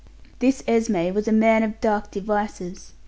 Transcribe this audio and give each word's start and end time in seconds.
This 0.39 0.63
Esme 0.67 1.13
was 1.13 1.27
a 1.27 1.31
man 1.31 1.61
of 1.61 1.79
dark 1.79 2.09
devices. 2.09 2.93